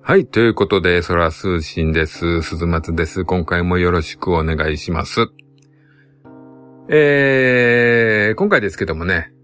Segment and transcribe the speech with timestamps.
[0.00, 0.26] はい。
[0.26, 2.40] ということで、空通信です。
[2.40, 3.26] 鈴松です。
[3.26, 5.26] 今回もよろしくお願いします。
[6.88, 9.34] えー、今回ですけどもね、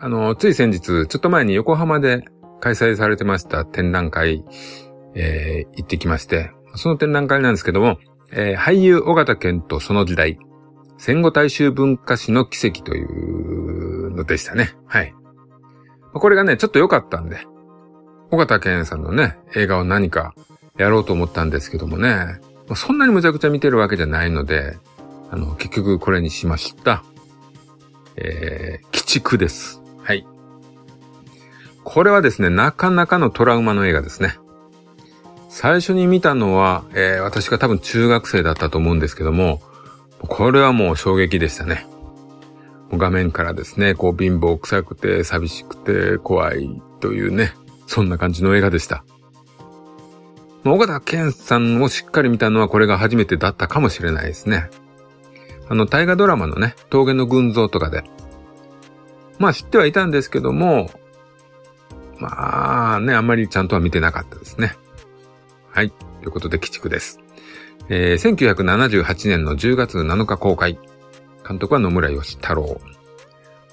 [0.00, 2.24] あの、つい先日、ちょっと前に横浜で
[2.60, 4.44] 開催されてました展覧会、
[5.14, 7.98] えー、行ってきまして、その展覧会なんですけども、
[8.32, 10.40] えー、俳優尾形健とその時代、
[10.98, 14.74] 戦後大衆文化史の奇跡というのでしたね。
[14.86, 15.14] はい。
[16.12, 17.40] これがね、ちょっと良かったんで、
[18.30, 20.34] 尾形健さんのね、映画を何か
[20.78, 22.40] やろうと思ったんですけどもね、
[22.74, 24.78] そんなにむちゃくちゃ見てるわけじゃないので、
[25.30, 27.02] あの、結局これにしました。
[28.16, 29.82] えー、鬼畜です。
[30.02, 30.26] はい。
[31.82, 34.38] これはですね、なかなかのトラウマの映画ですね。
[35.48, 39.60] 最初に見たのは、えー、私が多分中学生だったと思うんですけども、
[40.28, 41.86] これはもう衝撃でしたね。
[42.92, 47.52] 画面からですね、こう貧乏臭くて寂しくて怖いというね、
[47.86, 49.04] そんな感じの映画でした。
[50.64, 54.70] 小形健さんをしっかり見たのはこれが初めてだったかもしれないですね。
[55.68, 58.04] あの、大河ドラマのね、峠の群像とかで、
[59.38, 60.90] まあ知ってはいたんですけども、
[62.18, 64.74] まあね、あんまりちゃんとは見てなかったですね。
[65.70, 65.90] はい。
[65.90, 67.20] ということで、鬼畜です。
[67.88, 70.78] えー、1978年の10月7日公開。
[71.46, 72.80] 監督は野村義太郎。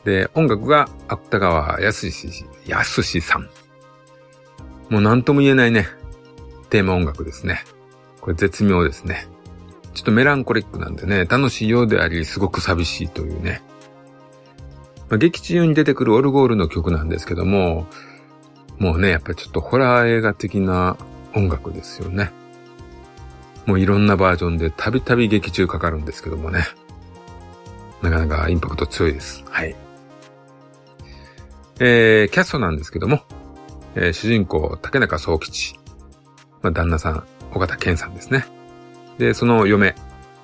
[0.03, 2.07] で、音楽が芥川康
[2.67, 3.49] 康さん。
[4.89, 5.87] もう何とも言えないね、
[6.69, 7.63] テーマ音楽ですね。
[8.19, 9.27] これ絶妙ですね。
[9.93, 13.61] ちょっとメランコリックなんでね、楽しいようであり、すごく寂しいというね。
[15.09, 17.87] まあ、劇中に出てくるオルゴールの曲なんですけども、
[18.79, 20.97] もうね、やっぱりちょっとホラー映画的な
[21.35, 22.31] 音楽ですよね。
[23.65, 26.65] もういろんなバージョンでたびたび劇中かかるんですけどもね。
[28.01, 29.43] なかなかインパクト強いです。
[29.49, 29.75] はい。
[31.79, 33.21] えー、キャストなんですけども、
[33.95, 35.75] えー、主人公、竹中総吉。
[36.61, 38.45] まあ、旦那さん、尾形健さんですね。
[39.17, 39.95] で、その嫁、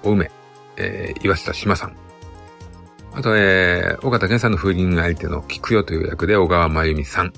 [0.04, 0.32] お梅、
[0.78, 1.96] えー、岩下島さん。
[3.14, 7.34] あと、えー、尾形健さんの風鈴相手の菊代という役で小川真由美さん。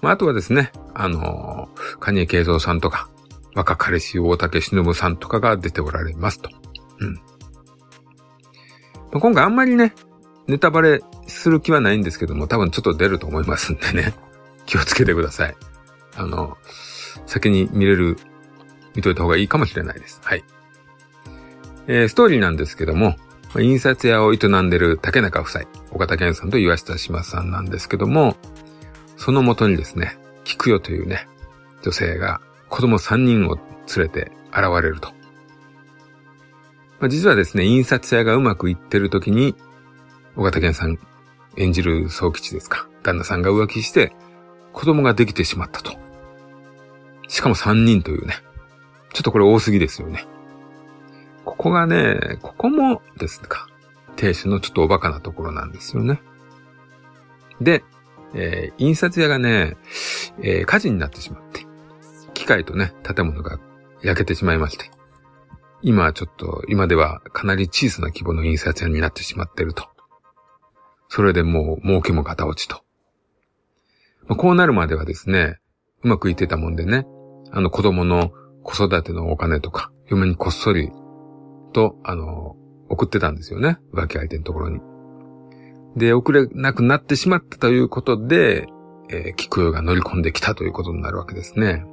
[0.00, 3.08] まあ、あとはですね、あのー、蟹江慶三さんとか、
[3.54, 6.50] 若彼氏大竹忍さんとかが出ておられますと。
[7.00, 7.14] うん。
[7.14, 7.20] ま
[9.14, 9.94] あ、今回あんまりね、
[10.46, 14.14] ネタバレする気はないんですけども、多分ちょっと出ると思いますんでね。
[14.66, 15.56] 気をつけてください。
[16.16, 16.56] あの、
[17.26, 18.16] 先に見れる、
[18.94, 20.20] 見といた方がいいかもしれないです。
[20.24, 20.44] はい。
[21.86, 23.16] えー、ストーリーなんですけども、
[23.56, 28.36] 印刷屋を営んでる竹中夫妻、岡田健さんと岩下島さんなんですけども、
[29.16, 31.28] そのもとにですね、菊代というね、
[31.82, 32.40] 女性が
[32.74, 35.10] 子供3人を連れて現れると。
[36.98, 39.54] まあ、実はですね、印刷屋がうまくいってる時に、
[40.34, 40.98] 岡田健さん
[41.56, 44.12] 演じる総吉ですか、旦那さんが浮気して、
[44.72, 45.92] 子供ができてしまったと。
[47.28, 48.34] しかも3人というね。
[49.12, 50.26] ちょっとこれ多すぎですよね。
[51.44, 53.68] ここがね、ここもですか。
[54.16, 56.20] 亭主のちょっとおバカなところなんですよね。
[57.60, 57.84] で、
[58.34, 59.76] えー、印刷屋がね、
[60.42, 61.43] えー、火事になってしまって、
[62.44, 63.58] 機械とね、建物が
[64.02, 64.90] 焼けてしまいまして、
[65.80, 69.88] 今はちょっと、今ではかなり小さな規模の印刷屋になってしまってると。
[71.08, 72.82] それでもう儲けも型落ちと。
[74.26, 75.58] まあ、こうなるまではですね、
[76.02, 77.06] うまくいってたもんでね、
[77.50, 78.30] あの子供の
[78.62, 80.90] 子育てのお金とか、嫁にこっそり
[81.72, 82.56] と、あの、
[82.90, 83.78] 送ってたんですよね。
[83.94, 84.82] 浮気相手のところに。
[85.96, 88.66] で、送れなくなってしまったということで、
[89.08, 91.86] えー、菊代が乗り込んできたということになるわけですね。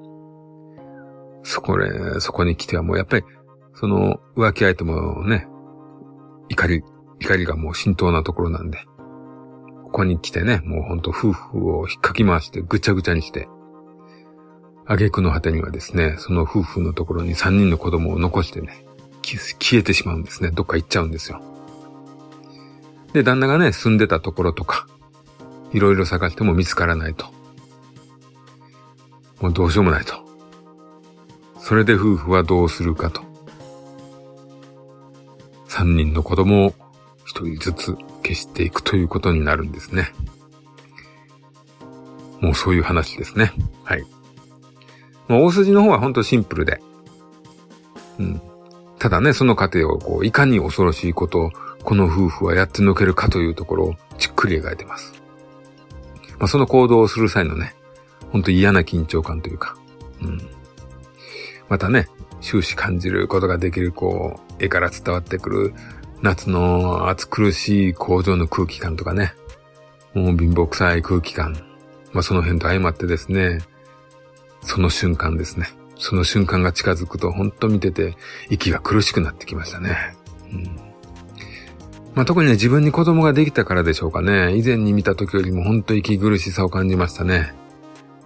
[1.44, 3.24] そこで、そこに来てはもうやっぱり、
[3.74, 5.48] その浮気相手もね、
[6.50, 6.84] 怒り、
[7.20, 8.80] 怒りがもう浸透なところなんで、
[9.86, 13.48] ここに来てね、もうほんと夫婦を引っかき回してぐちゃぐちゃにして、
[14.86, 18.86] 挙句の果てにはですね、その夫婦のところに3人の子供を残してね、
[19.22, 20.52] 消えてしまうんですね。
[20.52, 21.42] どっか行っちゃうんですよ。
[23.14, 24.88] で、旦那がね、住んでたところとか、
[25.72, 27.28] いろいろ探しても見つからないと。
[29.40, 30.16] もうどうしようもないと。
[31.72, 33.22] それで夫婦はどうするかと。
[35.70, 36.74] 3人の子供を
[37.24, 40.12] 一人ずつ消していくということになるんですね。
[42.42, 43.54] もうそういう話ですね。
[43.86, 44.04] はい。
[45.30, 46.82] もう大筋の方は本当シンプルで。
[48.20, 48.42] うん。
[49.00, 51.52] ただね、その過程をこう、いかに恐ろしいことを
[51.86, 55.14] この夫婦はやってのけるかというところをじっくり描いてます。
[56.38, 57.74] まあ、その行動をする際のね、
[58.34, 59.78] ほんと嫌な緊張感というか、
[60.22, 60.61] うん。
[61.72, 62.10] またね、
[62.42, 65.74] 終始感じることができる、こう、絵から伝わってくる
[66.22, 69.34] 夏の暑苦しい工場の空気感とかね、
[70.14, 71.54] もう貧乏臭い空気感、
[72.12, 73.60] まあその辺と相まってですね、
[74.64, 75.70] その瞬間ですね。
[75.98, 78.18] その瞬間が近づくと本当見てて
[78.50, 80.18] 息が苦しくなってきましたね。
[80.52, 80.92] うん
[82.16, 84.58] まあ、特にね、自分に子供ができたからでしょうかね。
[84.58, 87.54] 以前に見た時よりも本当息苦しさを感じましたね。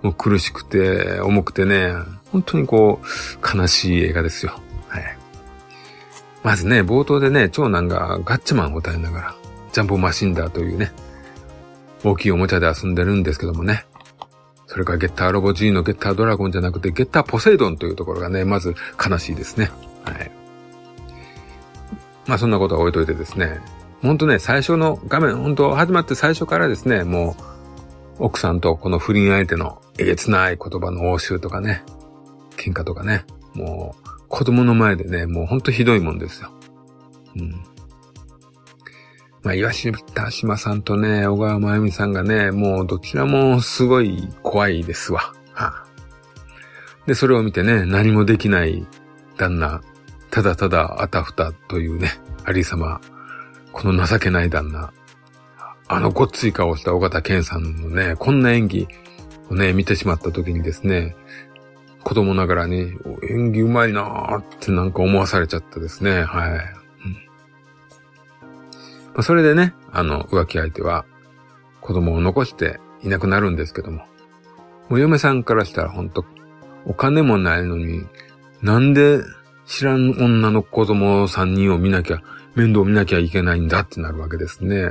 [0.02, 1.94] もう苦しくて、重くてね、
[2.32, 4.60] 本当にこう、悲しい映画ですよ。
[4.88, 5.18] はい。
[6.44, 9.36] まずね、冒頭でね、長男がガッチマンを歌いながら、
[9.72, 10.92] ジャンボマシンダーというね、
[12.04, 13.86] 大きいおもちゃで遊んでるんですけどもね。
[14.68, 19.72] それからゲッターロボ G のゲッタードラゴンじゃなくて、ゲッターポセイドンというところがね、まず悲しいですね。
[20.04, 20.32] はい。
[22.28, 23.60] まあそんなことは置いといてですね、
[24.02, 27.36] ほんとね、最初の画面、本当始まって最初からですね、も
[28.20, 31.84] う、奥さんとこの不倫相手のえげつない言葉の応酬とかね、
[32.66, 36.52] 喧嘩とかね、もう、子供の前でね、もうほんとひどいもんですよ。
[37.36, 37.52] うん。
[39.44, 39.92] まあ、岩下
[40.32, 45.34] 島さんとね、小川真由美さんがね、もうどちらもすごい怖いですわ。
[45.54, 45.86] はあ、
[47.06, 48.88] で、それを見てね、何もできない
[49.38, 49.82] 旦那、
[50.32, 52.12] ただただあたふたというね、
[52.44, 53.00] ありさま、
[53.72, 54.92] この情けない旦那、
[55.88, 58.88] あのごっつい顔した尾形健さんのね、こんな演技
[59.52, 61.16] をね、見てしまった時にですね、
[62.06, 62.94] 子供ながらに
[63.28, 66.22] 演技うまいなーってなんか思わされちゃったですね。
[66.24, 66.60] はい。
[69.08, 71.06] まあ、それでね、あの、浮気相手は
[71.82, 74.04] 子供を残していなくなるんですけども、
[74.88, 76.24] もう嫁さんからしたらほんと、
[76.86, 78.06] お金もないのに、
[78.62, 79.22] なんで
[79.66, 82.22] 知らん女の子供3人を見なきゃ、
[82.54, 84.90] 面倒見なきゃいけないんだってなるわけですね。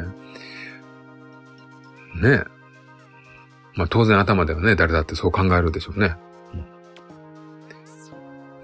[2.16, 2.44] ねえ
[3.76, 6.16] まあ当然頭ではね、誰だってそう考えるでしょうね。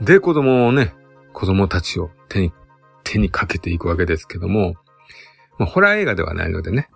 [0.00, 0.94] で、子供をね、
[1.32, 2.52] 子供たちを手に、
[3.04, 4.74] 手にかけていくわけですけども、
[5.58, 6.88] まあホラー映画ではないのでね。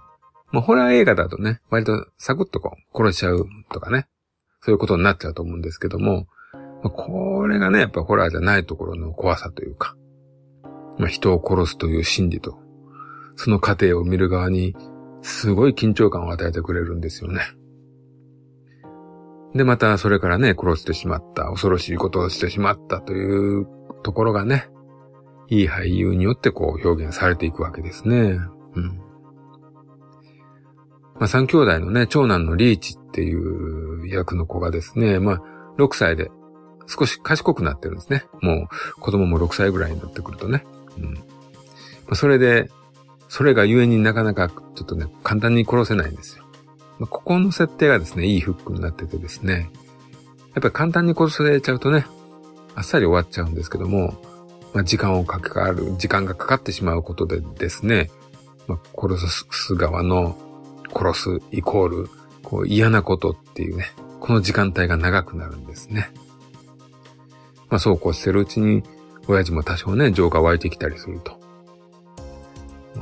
[0.52, 4.06] まあホラー映画だとね、割とサクッとこう、殺しちゃうとかね。
[4.62, 6.26] そういうことになっちゃうと思うんですけども、
[6.82, 9.94] これがね、やっぱホラーじゃないところの怖さというか、
[10.98, 12.58] まあ、人を殺すという心理と、
[13.36, 14.74] その過程を見る側に、
[15.22, 17.42] すごい緊張感を与えてくれるんですよね。
[19.54, 23.66] で、またそれからね、殺してしまった、恐ろしいことをしてしまったという
[24.02, 24.68] ところがね、
[25.48, 28.38] いい俳優によってこう表現されていくわけですね。
[28.74, 29.00] うん。
[31.14, 35.42] まあ、三兄弟のね、長男のリーチっていう役の子がですね、まあ、
[35.78, 36.30] 6歳で
[36.86, 38.24] 少し賢くなってるんですね。
[38.42, 38.68] も
[38.98, 40.64] う子供も6歳ぐらいになってくるとね。
[40.98, 41.14] うん。
[41.14, 41.20] ま
[42.10, 42.70] あ、それで、
[43.28, 46.43] それがゆえになかなかちょっとね、簡単に殺せないんですよ。
[46.98, 49.70] まあ、ここの設定がですね、いいフックになっててですね、
[50.54, 52.06] やっぱり簡単に殺されちゃうとね、
[52.74, 54.14] あっさり終わっちゃうんですけども、
[54.72, 58.10] まあ、時間をかかる、時間がかかってしまうことでですね、
[58.66, 59.16] まあ、殺
[59.50, 60.36] す側の
[60.94, 62.10] 殺すイコール、
[62.42, 66.10] こう嫌なことっていうね、この時間帯が長くなるんですね。
[67.68, 68.82] まあそうこうしてるうちに、
[69.26, 71.43] 親父も多少ね、情が湧いてきたりすると。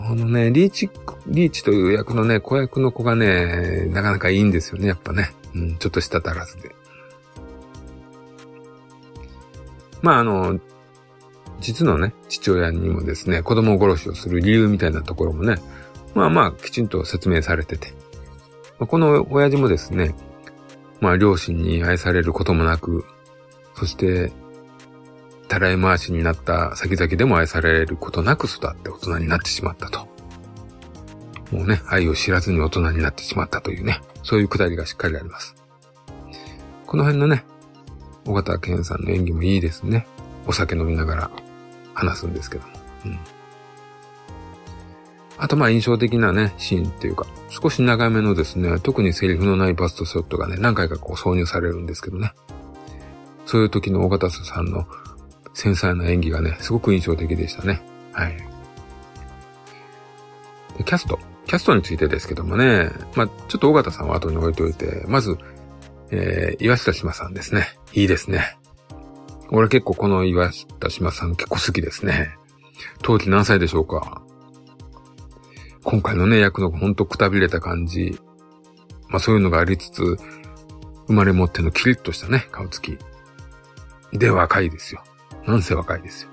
[0.05, 0.91] あのね、リーチ、
[1.29, 5.31] リーチという役のね、子役の子がね、なかなかいいんですよね、やっぱね。
[5.55, 6.75] うん、ちょっとした足らずで。
[10.01, 10.59] まああの、
[11.61, 15.55] 実のね、父親にもですね、子供殺しをする理由みたいなところもね、
[16.15, 17.95] まあまあ、きちんと説明されてて。
[18.81, 20.17] まこの親父もですね、
[21.01, 23.05] まあ両親に愛されることもなく、
[23.75, 24.33] そして
[25.53, 30.09] たらい回しになった先々でも愛されることなく育って大人になってしまったと。
[31.51, 35.55] もうね、愛を知らずに大人になってしまったというね、そういうくだりがしっかりあります。
[36.87, 37.45] この辺のね、
[38.25, 40.07] 尾形健さんの演技もいいですね。
[40.47, 41.31] お酒飲みながら
[41.93, 42.73] 話すんですけども。
[43.05, 43.19] うん。
[45.37, 52.33] あとまあ印象的なね、シーンっていうか、少し長めのですね、特にセリフのないバストショットがね、何回かこう挿入されるんですけどね。
[53.45, 54.87] そういう時の尾形さんの
[55.55, 57.83] 繊細な演技がね、すごく印象的でしたね。
[58.13, 58.37] はい。
[60.79, 61.19] でキャスト。
[61.47, 65.37] キャストについてですけどもね、まあ、ちょっと尾形さんは後に置いておいて、まず、
[66.11, 67.67] えー、岩下島さんですね。
[67.93, 68.57] いいですね。
[69.51, 72.37] 俺結構この岩下島さん結構好きですね。
[73.03, 74.23] 当時何歳でしょうか
[75.85, 78.19] 今回のね、役のほんとくたびれた感じ。
[79.09, 80.17] まあそういうのがありつつ、
[81.07, 82.99] 生まれ持ってのキリッとしたね、顔つき。
[84.13, 85.03] で若いですよ。
[85.47, 86.31] なんせ若いですよ。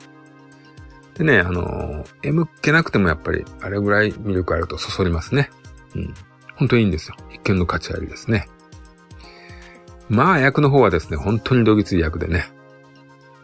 [1.15, 5.49] でね、あの、M っ気なくてもやっぱり、あれぐらい魅力あるとそそりますね。
[5.95, 6.13] うん。
[6.55, 7.15] 本当にいいんですよ。
[7.33, 8.47] 一見の価値ありですね。
[10.09, 12.45] まあ、役の方はですね、本当にどぎつい役でね、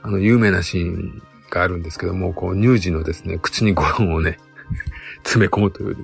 [0.02, 4.40] あの、有名なシーンがあるんですけども、こう、乳児のですね、口にご飯をね、
[5.24, 5.98] 詰め込むという。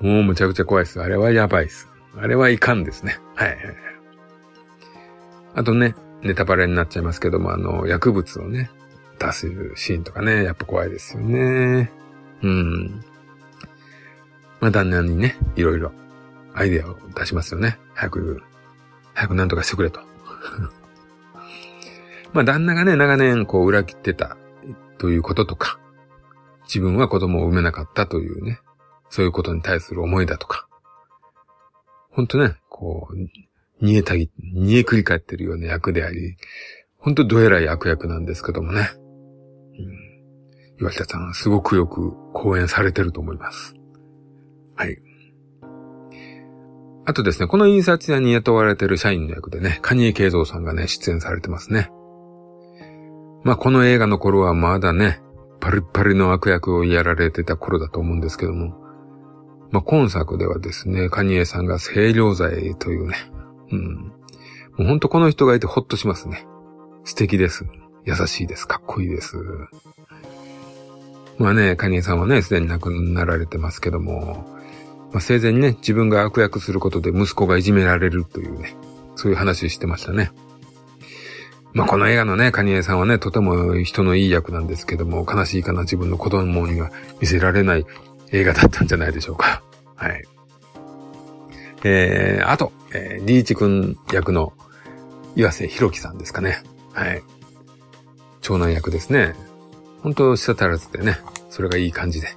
[0.00, 1.02] もうむちゃくちゃ怖いです。
[1.02, 1.88] あれはやばいです。
[2.16, 3.18] あれはいかんですね。
[3.34, 3.58] はい。
[5.54, 8.70] あとね、ネタバレになっちゃいますけども、あの、薬物をね、
[9.18, 11.90] 出すシーンとかね、やっぱ怖いですよね。
[12.42, 13.04] うん。
[14.60, 15.92] まあ、旦那にね、いろいろ
[16.54, 17.78] アイデアを出しますよね。
[17.94, 18.42] 早く、
[19.14, 20.00] 早く何とかしてくれと。
[22.32, 24.36] まあ、旦那がね、長年こう裏切ってた
[24.98, 25.78] ということとか、
[26.64, 28.60] 自分は子供を産めなかったというね、
[29.08, 30.68] そういうことに対する思いだとか、
[32.10, 33.16] ほんとね、こう、
[33.82, 36.36] 逃げたぎ、逃げ繰り返ってるような役であり、
[36.98, 38.90] ほんとどえらい悪役なんですけどもね。
[39.78, 40.82] うん。
[40.82, 43.74] 岩下さん、すごくよく講演されてると思います。
[44.74, 44.96] はい。
[47.04, 51.90] あとですね、この印刷屋に雇われてる社員の役でね、カニエ慶三さんがね、出演されてますね。
[53.44, 55.20] まあ、この映画の頃はまだね、
[55.60, 58.74] パリパリの悪役をやられてた頃だと思うんですけども、
[59.70, 63.16] まあ、今作ではですね、カニエさんが清涼剤というね、
[63.70, 63.94] うん。
[63.96, 64.12] も
[64.78, 66.46] うほんとこの人がいてほっとしますね。
[67.04, 67.66] 素敵です。
[68.04, 68.66] 優しいです。
[68.66, 69.36] かっこいいです。
[71.38, 74.46] まあね、カニエさんはね、すでに亡くなられてますけども、
[75.12, 78.76] まあ、生前にね、自分が悪役することで息子がいじめられるというね、
[79.14, 80.32] そういう話をしてましたね。
[81.72, 87.86] まあ、この映画のね、カニエさんはね、とても人のいい役なんですけども、悲しいかな自分の子供には見せられない
[88.32, 89.62] 映画だったんじゃないでしょうか。
[89.94, 90.24] はい。
[91.84, 94.52] えー、あと、えー、リーチ君役の
[95.36, 96.62] 岩瀬博樹さんですかね。
[96.92, 97.22] はい。
[98.40, 99.34] 長男役ですね。
[100.02, 101.18] 本当舌足らずでね、
[101.50, 102.28] それがいい感じで。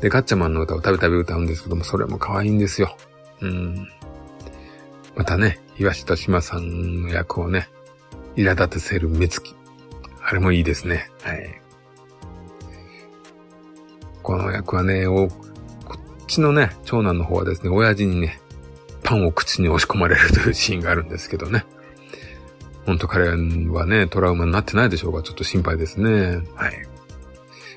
[0.00, 2.96] で、ガッチャマンの歌をたびたび歌うんですけども、それも可愛いんですよ。
[3.40, 3.88] うん。
[5.16, 7.68] またね、岩下島さんの役をね、
[8.36, 9.54] 苛立たせる目つき。
[10.22, 11.10] あれもいいですね。
[11.22, 11.60] はい。
[14.22, 15.34] この役はね、おこ
[16.22, 18.40] っちのね、長男の方はですね、親父にね、
[19.04, 21.64] パンを口に押し込まれるというシーンがあるんですけどね。
[22.86, 23.36] ほんと彼は
[23.86, 26.42] ね、トラウマになってないでしょうかちょっと心配ですね。
[26.54, 26.86] はい。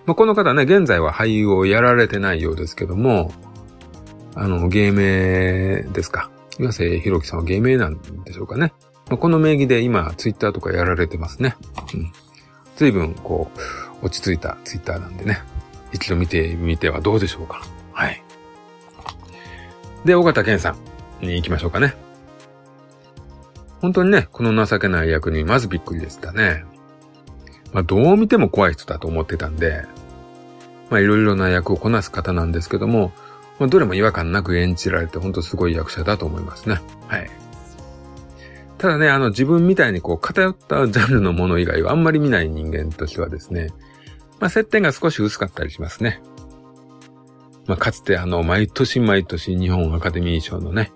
[0.06, 3.32] まあ、この方ね、現在は俳優をやられてないようですけども、
[4.36, 6.30] あの、芸名ですか。
[6.60, 8.74] 岩瀬博樹さんは芸名なんでしょうかね。
[9.10, 11.56] まあ、この名義で今、ツイッターとかやられてますね。
[11.94, 12.12] うん。
[12.76, 13.52] 随分、こ
[14.02, 15.42] う、落ち着いたツイッターなんでね。
[15.94, 17.62] 一度見てみてはどうでしょうか。
[17.94, 18.24] はい。
[20.06, 20.78] で、尾形健さん
[21.22, 21.96] に行きましょうかね。
[23.82, 26.66] 本当にね、この情けない役にまずびっくりでしたね。
[27.74, 29.86] まあ、どう見ても怖い人だと思ってたんで、
[30.90, 33.12] まあ、いろいろな役をこなす方なんですけども、
[33.60, 36.80] まあ、どれも違和感なく演じられて本当すごい役者だと思いますね。
[37.08, 37.30] はい。
[38.78, 43.70] ただね、あの自分みたいにこう偏ったジャンルのもの以外はあんまり見ない人間としてはですね、
[44.40, 46.22] まあ接点が少し薄かったりしますね。
[47.66, 50.92] まあかつてあの毎年毎年日本アカデミー賞のね、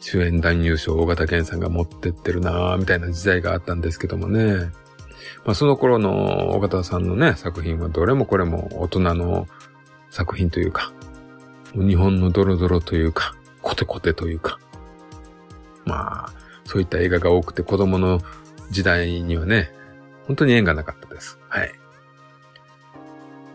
[0.00, 4.70] 主演男優賞大型健さんが持ってってるなぁ、みたいな時代があったんですけどもね。
[5.44, 9.46] まあその頃の大型さんのね、作品はどれもこれも大人の
[10.10, 10.92] 作品というか、
[11.74, 14.58] 日本のドロドロというか、コテコテというか、
[15.84, 16.32] まあ、
[16.64, 18.20] そういった映画が多くて子供の
[18.70, 19.70] 時代にはね、
[20.26, 21.38] 本当に縁がなかったです。
[21.48, 21.72] はい。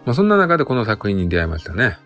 [0.06, 1.98] まあそんな中でこの作品に出会いましたね。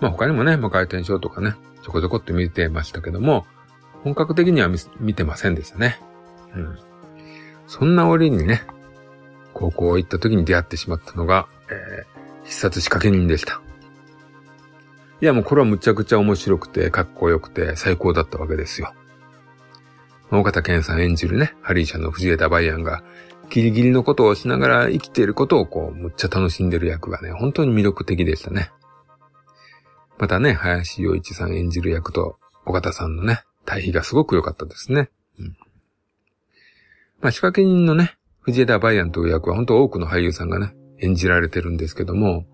[0.00, 3.46] まあ他にもね、無回転ショーとかね、ちょこちょこって見てましたけども、
[4.02, 6.00] 本格的には見てませんでしたね。
[6.54, 6.78] うん。
[7.66, 8.62] そんな折にね、
[9.52, 13.60] 高校行った時に出会ってしまったのが、えー、必殺仕掛け人でした。
[15.22, 18.94] いやもうこれはむちゃくちゃ面白くて、かっこよくて、最高だったわけですよ。
[20.30, 23.02] 大方健さん演じるね、ハリーちゃんの藤枝バイアンが、
[23.50, 28.70] ギリギリのことをしながら生きていることをこう、むっちゃ楽しんでる役がね、本当に魅力的でしたね。
[30.20, 32.36] またね、林洋一さん演じる役と、
[32.66, 35.08] 尾形さんのね、対比がすごく良かったですね。
[35.38, 35.56] うん。
[37.20, 42.44] まあ、仕掛け人のね、藤枝バイアンという役は本当多くの俳優さんがね、演じられてるんですけども、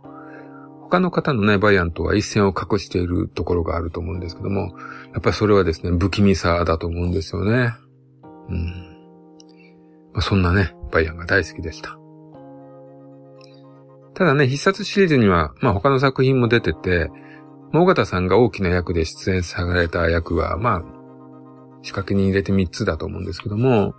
[0.82, 4.72] 他の方のね、バイアンとは一線を隠しているところがあると思うんですけども、
[5.12, 7.74] やっぱりそれはですね、不気味さだと思うんですよね。
[8.48, 8.96] うん。
[10.12, 11.98] まあ、そんなね、バイアンが大好きでした。
[14.14, 17.10] ただね、必殺シリーズには、まあ他の作品も出てて、
[17.72, 20.84] 大型さんが大きな役で出演された役は、まあ、
[21.82, 23.94] 仕掛けに入れて3つだと思うんですけども、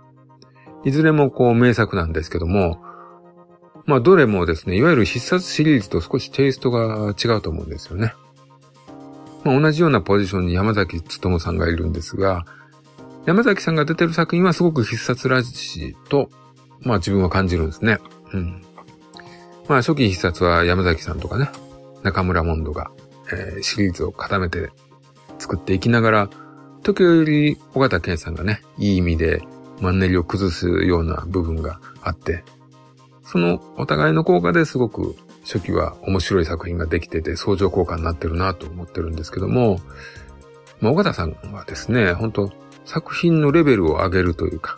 [0.84, 2.80] いずれもこう名作なんですけども、
[3.86, 8.12] まあ、どれもですね、いわゆる必殺シリーズと少しテイストが違うと思うんですよね。
[9.44, 12.44] まあ、同じようなポジションに山崎努さんがいるんですが、
[13.24, 16.30] 山崎さんが出てる作品はすごく必殺らしいと、
[16.80, 17.98] まあ自分は感じるんですね。
[18.32, 18.62] うん。
[19.68, 21.48] まあ初期必殺は山崎さんとかね、
[22.02, 22.90] 中村モンドが、
[23.32, 24.70] え、シリーズを固めて
[25.38, 26.30] 作っていきながら、
[26.82, 29.42] 時折、尾形健さんがね、いい意味で
[29.80, 32.44] マンネリを崩すような部分があって、
[33.22, 39.80] そのお互いの効果ですごく初期は面白い作品ができてて相乗効果になってるなと思ってるんですけども、
[40.80, 42.50] まあ、尾形さんはですね、本当
[42.84, 44.76] 作品のレベルを上げるというか、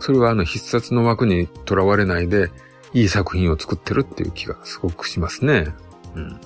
[0.00, 2.50] それはあの必殺の枠にとらわれないで、
[2.92, 5.72] いい作品を作ってるっていう気がすごくしますね。
[6.14, 6.40] うん。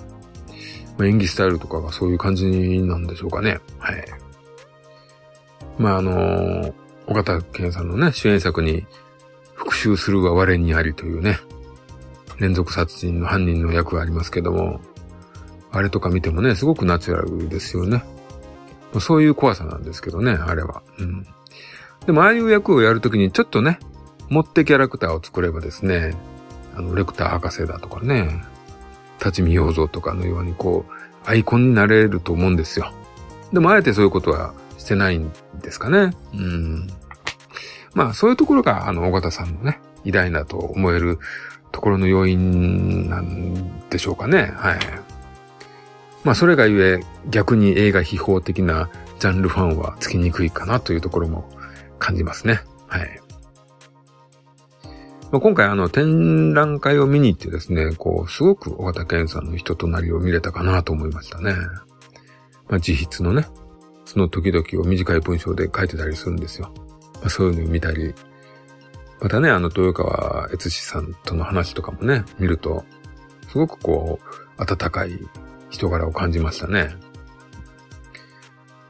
[0.98, 2.46] まあ、演技スタイルとかがそういう感じ
[2.82, 3.58] なんでしょうかね。
[3.78, 4.04] はい。
[5.78, 6.74] まあ、あのー、
[7.06, 8.84] 尾形健さんのね、主演作に
[9.54, 11.38] 復讐するは我にありというね、
[12.38, 14.80] 連続殺人の犯人の役がありますけども、
[15.70, 18.02] あれとか見てもね、すごくナチュラルですよね。
[19.00, 20.82] そういう怖さなんですけどね、あれは。
[20.98, 21.26] うん。
[22.06, 23.78] でも、ああいう役をやるときにちょっとね、
[24.28, 26.16] 持ってキャラクターを作ればですね、
[26.74, 28.42] あの、レクター博士だとかね、
[29.18, 30.92] 立ち見洋蔵とかのようにこう、
[31.28, 32.92] アイコンになれると思うんですよ。
[33.52, 35.30] でも、あえてそういうことはしてないん
[35.62, 36.14] ですかね。
[36.34, 36.88] うん。
[37.94, 41.18] まあ、そういうところが、あの、尾形さんのね、偉大だと思える
[41.72, 44.52] ところの要因なんでしょうかね。
[44.56, 44.78] はい。
[46.24, 51.48] まあそれがゆえ逆に映画秘宝的なジャンルファンはつきにくいかなというところも
[51.98, 52.60] 感じますね。
[52.86, 53.20] はい。
[55.30, 61.52] まあ、今回あの展覧会を見に行ってですね、こう、すごく尾形健さんの人となりを見れたかなと思いましたね。
[62.66, 63.46] まあ自筆のね、
[64.06, 66.72] その時々を短い文章で書いてたりするんですよ。
[67.20, 68.14] まあそういうのを見たり、
[69.20, 72.84] またね、あの、豊川悦司さんとの話とかもね、見ると、
[73.48, 74.18] すごくこ
[74.58, 75.18] う、温かい
[75.68, 76.96] 人柄を感じましたね。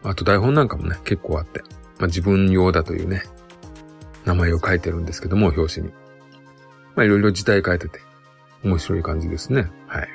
[0.04, 1.62] あと台本なんかもね、結構あって、
[1.98, 3.22] まあ、自分用だというね、
[4.24, 5.94] 名前を書いてるんですけども、表紙に。
[6.98, 8.00] まあ、いろいろ字体書いてて、
[8.64, 9.70] 面白い感じですね。
[9.86, 10.08] はい。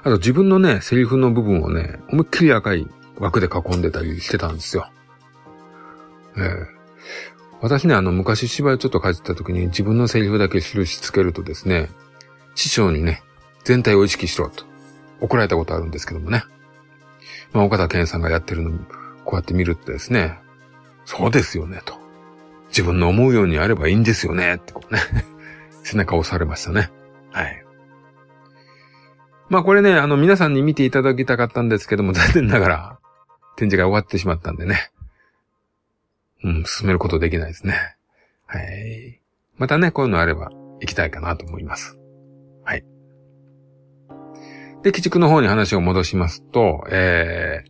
[0.00, 2.86] あと自分のね、セリフの部分をね、思いっきり赤い
[3.18, 4.90] 枠で囲んでたりしてたんですよ。
[6.36, 6.78] ええー
[7.60, 11.88] 私ね、あの、昔芝居ちょっと書いてた時に自分のセリフだけ印つけるとですね、
[12.54, 13.24] 師匠にね、
[13.64, 14.64] 全体を意識しろと
[15.20, 16.44] 怒られたことあるんですけどもね。
[17.52, 18.78] まあ、岡田健さんがやってるの
[19.24, 20.38] こうやって見るとですね、
[21.04, 21.98] そうですよね、と。
[22.68, 25.00] 自分の思うようにやればいいんですよね、ってこうね、
[25.88, 26.90] 背中を押されましたね。
[27.30, 27.64] はい。
[29.48, 32.98] まあこれね、あの皆さんに見ていただきたかったんですけども、残念ながら
[33.56, 34.90] 展示が終わってしまったんでね。
[36.44, 37.74] うん、進めることできないですね。
[38.46, 39.20] はい。
[39.56, 41.98] またね、こういうのあれば行きたいかなと思います。
[42.64, 42.84] はい。
[44.82, 47.64] で、鬼畜の方に話を戻しますと、え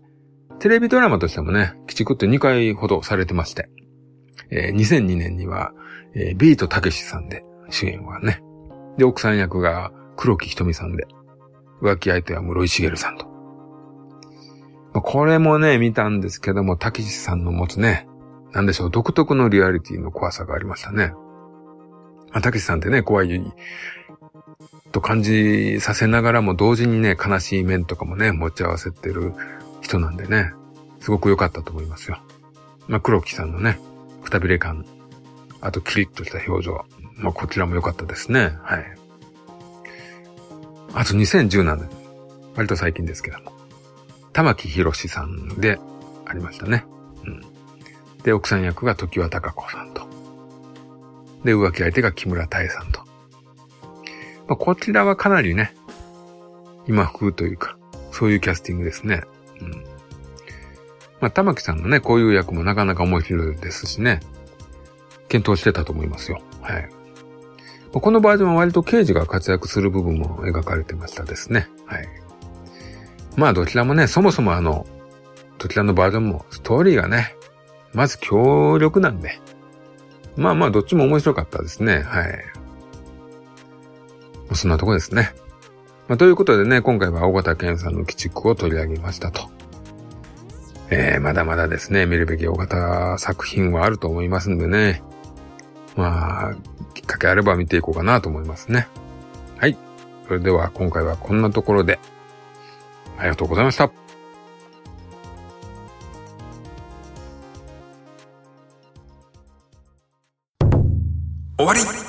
[0.51, 3.71] ー、テレビドラマとしてもね、鬼畜って2回ほどされてまして、
[4.51, 5.73] えー、2002年には、
[6.15, 8.43] えー、ビートたけしさんで主演はね、
[8.97, 11.07] で、奥さん役が黒木ひとみさんで、
[11.81, 13.27] 浮気相手は室井茂さんと。
[14.93, 18.09] まこれもね、見たんですけども、たけしさんの持つね、
[18.53, 21.13] なんでしょう、独特のリアリティの怖さがありましたね。
[22.33, 23.53] まあ、たけしさんってね、怖い
[24.93, 29.35] と感じさせながらも同時にね、悲しい面とかもね、持ち合わせてる
[29.81, 30.53] 人なんでね、
[31.01, 32.19] すごく良かったと思いますよ。
[32.89, 33.79] まあ、黒木さんのね、
[34.25, 34.85] くたびれ感、
[35.61, 36.85] あとキリッとした表情、
[37.19, 38.57] まあ、こちらも良かったですね。
[38.63, 38.99] はい。
[40.95, 41.89] あと2017年、
[42.55, 43.53] 割と最近ですけども、
[44.33, 45.79] 玉木宏さんで
[46.25, 46.85] ありましたね。
[47.25, 47.43] うん。
[48.23, 50.07] で、奥さん役が時和孝子さんと。
[51.45, 53.01] で、浮気相手が木村多江さんと。
[54.47, 55.75] まあ、こちらはかなりね、
[56.87, 57.77] 今風というか、
[58.13, 59.23] そういうキャスティングですね。
[59.61, 59.71] うん。
[61.21, 64.21] まあ、玉木さんのね、こういう役もなかなか面白いですしね、
[65.29, 66.41] 検討してたと思いますよ。
[66.63, 66.98] はい。
[67.93, 71.69] このバージョンは割と刑事が活躍する部分も描かれてましたですね。
[71.87, 72.09] はい。
[73.37, 74.87] まあどちらもね、そもそもあの、
[75.59, 77.37] どちらのバージョンもストーリーがね、
[77.93, 79.41] まず強力なんで。
[80.37, 82.03] まあまあどっちも面白かったですね。
[82.03, 82.45] はい。
[84.55, 85.35] そんなとこですね。
[86.09, 89.51] まあ、ということでね、今回は尾形健さんの鬼畜を取り上げましたと。
[90.91, 95.03] えー、まだまだですね、見るべき尾形作品はあると思いますんでね。
[95.99, 96.55] まあ、
[96.95, 98.87] きっかけあれば見ていこうかなと思いますね。
[99.57, 99.77] はい。
[100.29, 101.99] それでは今回はこんなところで、
[103.19, 103.91] ありがとうございました。
[111.59, 112.08] 終わり